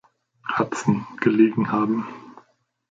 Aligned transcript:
Hudson, 0.47 1.05
gelegen 1.19 1.71
haben. 1.71 2.07